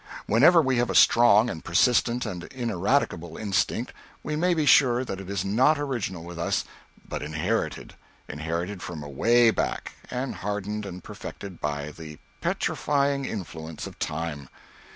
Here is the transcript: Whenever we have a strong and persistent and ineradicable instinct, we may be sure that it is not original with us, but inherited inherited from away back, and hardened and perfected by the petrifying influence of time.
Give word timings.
Whenever 0.25 0.63
we 0.63 0.77
have 0.77 0.89
a 0.89 0.95
strong 0.95 1.47
and 1.47 1.63
persistent 1.63 2.25
and 2.25 2.45
ineradicable 2.45 3.37
instinct, 3.37 3.93
we 4.23 4.35
may 4.35 4.55
be 4.55 4.65
sure 4.65 5.05
that 5.05 5.21
it 5.21 5.29
is 5.29 5.45
not 5.45 5.77
original 5.77 6.23
with 6.23 6.39
us, 6.39 6.65
but 7.07 7.21
inherited 7.21 7.93
inherited 8.27 8.81
from 8.81 9.03
away 9.03 9.51
back, 9.51 9.91
and 10.09 10.37
hardened 10.37 10.87
and 10.87 11.03
perfected 11.03 11.61
by 11.61 11.91
the 11.91 12.17
petrifying 12.41 13.25
influence 13.25 13.85
of 13.85 13.99
time. 13.99 14.49